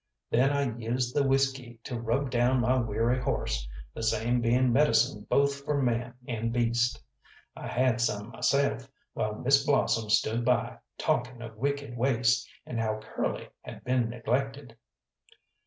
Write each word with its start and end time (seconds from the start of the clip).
Then 0.31 0.49
I 0.49 0.75
used 0.79 1.15
the 1.15 1.21
whisky 1.21 1.79
to 1.83 1.99
rub 2.01 2.31
down 2.31 2.59
my 2.61 2.75
weary 2.75 3.21
horse, 3.21 3.67
the 3.93 4.01
same 4.01 4.41
being 4.41 4.73
medicine 4.73 5.27
both 5.29 5.63
for 5.63 5.79
man 5.79 6.15
and 6.27 6.51
beast. 6.51 6.99
I 7.55 7.67
had 7.67 8.01
some 8.01 8.31
myself, 8.31 8.89
while 9.13 9.35
Miss 9.35 9.63
Blossom 9.63 10.09
stood 10.09 10.43
by, 10.43 10.79
talking 10.97 11.43
of 11.43 11.55
wicked 11.55 11.95
waste, 11.95 12.49
and 12.65 12.79
how 12.79 12.97
Curly 12.99 13.49
had 13.61 13.83
been 13.83 14.09
neglected. 14.09 14.75